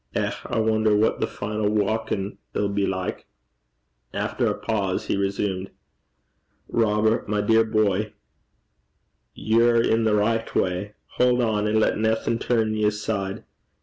[0.15, 0.31] Eh!
[0.47, 3.27] I wonner what the final waukin' 'ill be like.'
[4.15, 5.69] After a pause he resumed,
[6.67, 8.11] 'Robert, my dear boy,
[9.35, 10.95] ye're i' the richt gait.
[11.17, 13.43] Haud on an' lat naething turn ye aside.